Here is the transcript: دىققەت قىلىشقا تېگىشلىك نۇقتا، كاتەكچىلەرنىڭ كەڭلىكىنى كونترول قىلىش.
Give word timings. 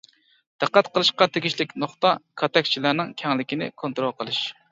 دىققەت 0.61 0.87
قىلىشقا 0.95 1.27
تېگىشلىك 1.35 1.75
نۇقتا، 1.83 2.13
كاتەكچىلەرنىڭ 2.43 3.13
كەڭلىكىنى 3.23 3.71
كونترول 3.83 4.19
قىلىش. 4.23 4.43